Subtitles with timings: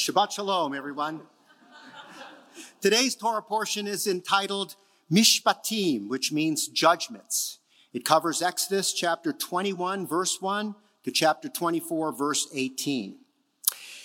[0.00, 1.20] Shabbat Shalom, everyone.
[2.80, 4.74] Today's Torah portion is entitled
[5.12, 7.58] Mishpatim, which means judgments.
[7.92, 10.74] It covers Exodus chapter 21, verse 1
[11.04, 13.18] to chapter 24, verse 18.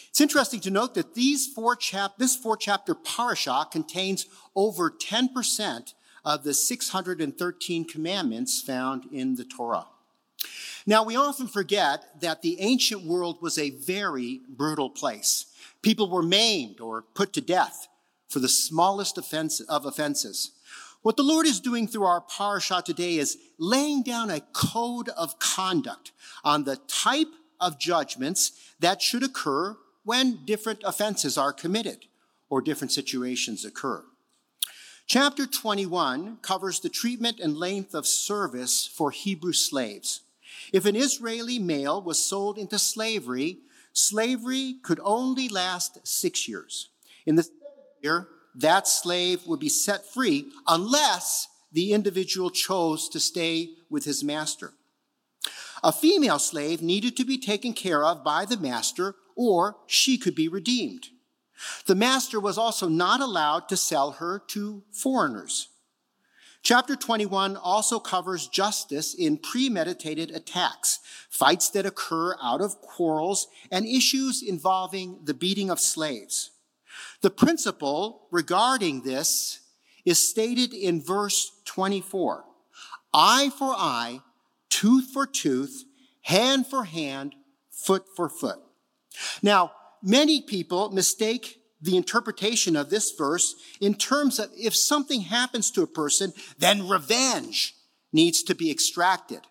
[0.09, 5.93] It's interesting to note that these four chap- this four chapter parasha contains over 10%
[6.25, 9.85] of the 613 commandments found in the Torah.
[10.85, 15.47] Now, we often forget that the ancient world was a very brutal place.
[15.81, 17.87] People were maimed or put to death
[18.27, 20.51] for the smallest offense of offenses.
[21.01, 25.39] What the Lord is doing through our parasha today is laying down a code of
[25.39, 26.11] conduct
[26.43, 32.05] on the type of judgments that should occur when different offenses are committed
[32.49, 34.03] or different situations occur.
[35.07, 40.21] Chapter 21 covers the treatment and length of service for Hebrew slaves.
[40.73, 43.59] If an Israeli male was sold into slavery,
[43.93, 46.89] slavery could only last six years.
[47.25, 47.63] In the seventh
[48.01, 54.23] year, that slave would be set free unless the individual chose to stay with his
[54.23, 54.73] master.
[55.83, 60.35] A female slave needed to be taken care of by the master or she could
[60.35, 61.09] be redeemed.
[61.85, 65.69] The master was also not allowed to sell her to foreigners.
[66.65, 70.97] Chapter 21 also covers justice in premeditated attacks,
[71.29, 76.49] fights that occur out of quarrels, and issues involving the beating of slaves.
[77.21, 79.59] The principle regarding this
[80.05, 82.45] is stated in verse 24.
[83.13, 84.21] Eye for eye,
[84.67, 85.85] tooth for tooth,
[86.23, 87.35] hand for hand,
[87.69, 88.57] foot for foot.
[89.43, 89.71] Now,
[90.01, 95.83] many people mistake the interpretation of this verse in terms of if something happens to
[95.83, 97.75] a person, then revenge
[98.11, 99.41] needs to be extracted.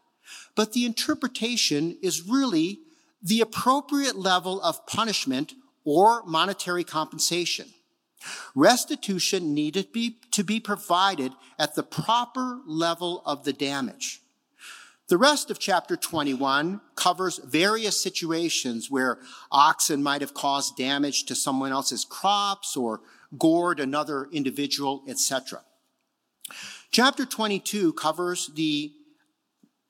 [0.55, 2.81] But the interpretation is really
[3.23, 5.55] the appropriate level of punishment
[5.85, 7.69] or monetary compensation.
[8.55, 14.20] Restitution needed be, to be provided at the proper level of the damage.
[15.09, 19.19] The rest of chapter 21 covers various situations where
[19.53, 23.03] oxen might have caused damage to someone else's crops or
[23.37, 25.61] gored another individual, etc.
[26.91, 28.93] Chapter 22 covers the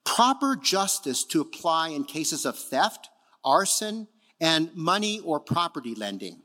[0.04, 3.08] proper justice to apply in cases of theft,
[3.44, 4.08] arson,
[4.40, 6.42] and money or property lending.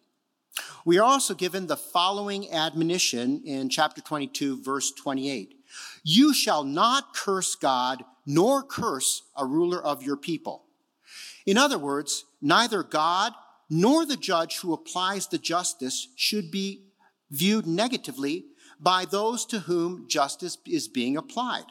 [0.85, 5.58] We are also given the following admonition in chapter 22, verse 28.
[6.03, 10.65] You shall not curse God nor curse a ruler of your people.
[11.45, 13.33] In other words, neither God
[13.69, 16.83] nor the judge who applies the justice should be
[17.31, 18.45] viewed negatively
[18.79, 21.65] by those to whom justice is being applied.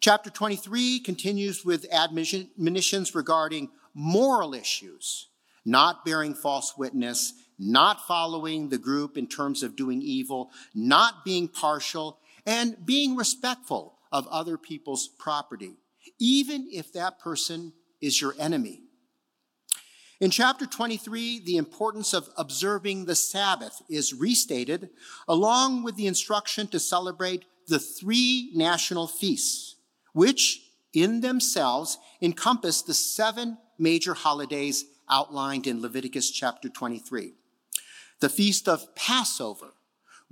[0.00, 5.28] Chapter 23 continues with admonitions regarding moral issues,
[5.64, 11.48] not bearing false witness, not following the group in terms of doing evil, not being
[11.48, 15.76] partial, and being respectful of other people's property,
[16.18, 18.80] even if that person is your enemy.
[20.20, 24.90] In chapter 23, the importance of observing the Sabbath is restated,
[25.26, 29.76] along with the instruction to celebrate the three national feasts,
[30.12, 30.62] which
[30.92, 37.34] in themselves encompass the seven major holidays outlined in Leviticus chapter 23.
[38.20, 39.73] The feast of Passover,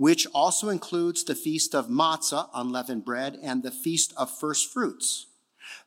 [0.02, 5.26] which also includes the feast of matzah, unleavened bread, and the feast of first fruits.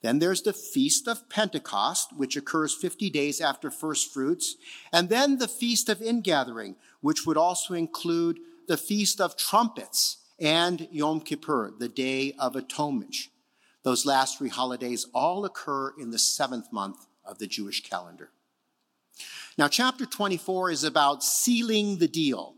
[0.02, 4.56] Then there's the feast of Pentecost, which occurs 50 days after first fruits,
[4.94, 8.40] and then the feast of ingathering, which would also include
[8.70, 13.18] the feast of trumpets and Yom Kippur, the day of atonement.
[13.84, 18.30] Those last three holidays all occur in the seventh month of the Jewish calendar.
[19.58, 22.56] Now, chapter 24 is about sealing the deal.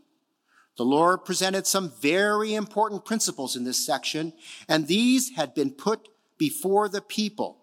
[0.78, 4.32] The Lord presented some very important principles in this section,
[4.68, 6.08] and these had been put
[6.38, 7.58] before the people.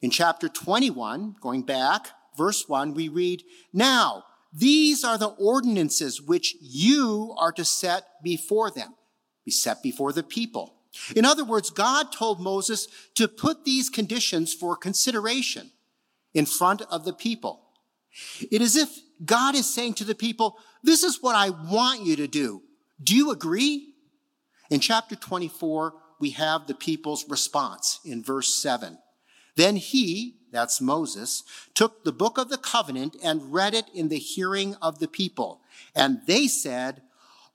[0.00, 3.42] In chapter 21, going back, verse 1, we read,
[3.72, 4.22] Now,
[4.52, 8.94] these are the ordinances which you are to set before them,
[9.44, 10.74] be set before the people.
[11.16, 12.86] In other words, God told Moses
[13.16, 15.72] to put these conditions for consideration
[16.34, 17.63] in front of the people.
[18.50, 18.90] It is if
[19.24, 22.62] God is saying to the people, this is what I want you to do.
[23.02, 23.94] Do you agree?
[24.70, 28.98] In chapter 24, we have the people's response in verse 7.
[29.56, 31.42] Then he, that's Moses,
[31.74, 35.60] took the book of the covenant and read it in the hearing of the people.
[35.94, 37.02] And they said,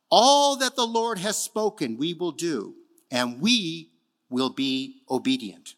[0.10, 2.76] All that the Lord has spoken, we will do,
[3.12, 3.92] and we
[4.30, 5.76] will be obedient.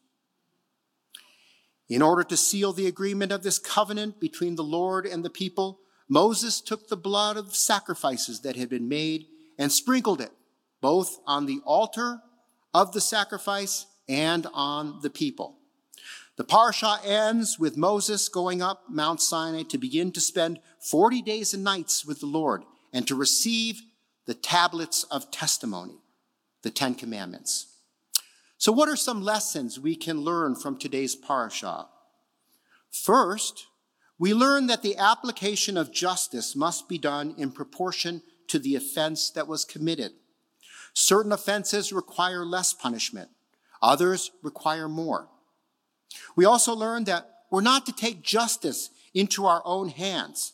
[1.91, 5.81] In order to seal the agreement of this covenant between the Lord and the people,
[6.07, 9.25] Moses took the blood of sacrifices that had been made
[9.59, 10.31] and sprinkled it
[10.79, 12.21] both on the altar
[12.73, 15.57] of the sacrifice and on the people.
[16.37, 21.53] The parsha ends with Moses going up Mount Sinai to begin to spend 40 days
[21.53, 23.81] and nights with the Lord and to receive
[24.27, 25.97] the tablets of testimony,
[26.61, 27.70] the Ten Commandments.
[28.61, 31.87] So, what are some lessons we can learn from today's parsha?
[32.91, 33.65] First,
[34.19, 39.31] we learn that the application of justice must be done in proportion to the offense
[39.31, 40.11] that was committed.
[40.93, 43.31] Certain offenses require less punishment,
[43.81, 45.27] others require more.
[46.35, 50.53] We also learn that we're not to take justice into our own hands.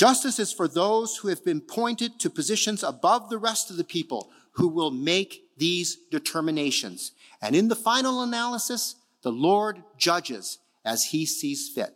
[0.00, 3.84] Justice is for those who have been pointed to positions above the rest of the
[3.84, 7.12] people who will make these determinations.
[7.42, 10.56] And in the final analysis, the Lord judges
[10.86, 11.90] as he sees fit.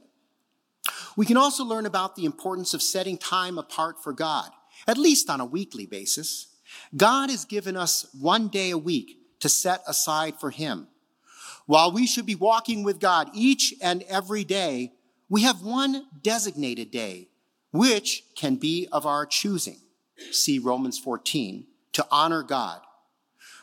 [1.16, 4.50] We can also learn about the importance of setting time apart for God,
[4.86, 6.48] at least on a weekly basis.
[6.94, 10.88] God has given us one day a week to set aside for him.
[11.64, 14.92] While we should be walking with God each and every day,
[15.30, 17.28] we have one designated day,
[17.74, 19.80] which can be of our choosing.
[20.30, 22.80] See Romans 14, to honor God.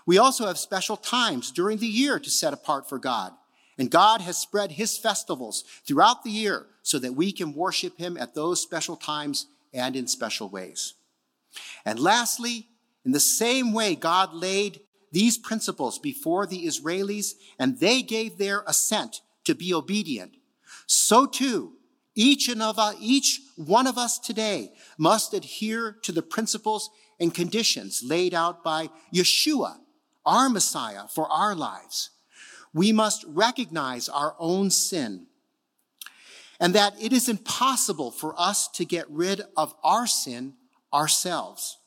[0.06, 3.32] We also have special times during the year to set apart for God.
[3.78, 8.18] And God has spread his festivals throughout the year so that we can worship him
[8.18, 10.94] at those special times and in special ways.
[11.86, 12.68] And lastly,
[13.06, 14.82] in the same way God laid
[15.14, 20.36] these principles before the Israelis, and they gave their assent to be obedient.
[20.86, 21.78] So too,
[22.16, 27.34] each and of us, each one of us today must adhere to the principles and
[27.34, 29.78] conditions laid out by Yeshua,
[30.26, 32.10] our Messiah, for our lives.
[32.74, 35.28] We must recognize our own sin
[36.60, 40.54] and that it is impossible for us to get rid of our sin
[40.94, 41.78] ourselves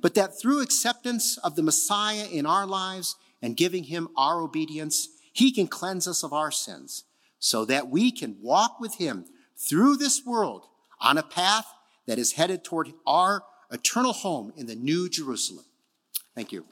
[0.00, 5.08] but that through acceptance of the Messiah in our lives and giving him our obedience,
[5.32, 7.04] he can cleanse us of our sins
[7.38, 9.24] so that we can walk with him
[9.56, 10.66] through this world
[11.00, 11.66] on a path
[12.06, 15.64] that is headed toward our eternal home in the New Jerusalem.
[16.34, 16.64] Thank you.